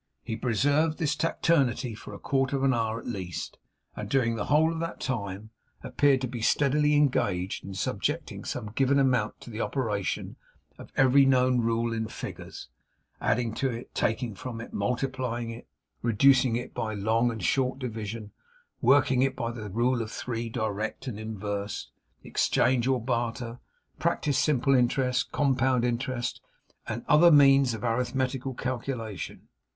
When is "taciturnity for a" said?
1.15-2.17